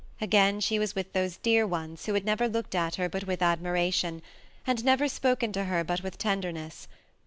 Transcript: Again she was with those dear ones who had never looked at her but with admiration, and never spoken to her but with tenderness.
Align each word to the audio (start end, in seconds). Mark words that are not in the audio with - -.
Again 0.19 0.59
she 0.61 0.79
was 0.79 0.95
with 0.95 1.13
those 1.13 1.37
dear 1.37 1.67
ones 1.67 2.07
who 2.07 2.15
had 2.15 2.25
never 2.25 2.47
looked 2.49 2.73
at 2.73 2.95
her 2.95 3.07
but 3.07 3.25
with 3.27 3.43
admiration, 3.43 4.23
and 4.65 4.83
never 4.83 5.07
spoken 5.07 5.51
to 5.51 5.65
her 5.65 5.83
but 5.83 6.01
with 6.01 6.17
tenderness. 6.17 6.87